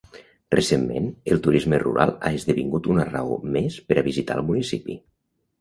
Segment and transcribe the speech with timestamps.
[0.53, 4.99] Recentment, el turisme rural ha esdevingut una raó més per a visitar el municipi.